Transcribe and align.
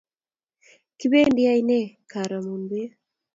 Kipendi 0.99 1.43
ainek 1.53 1.85
karamun 2.11 2.61
peek 2.69 2.91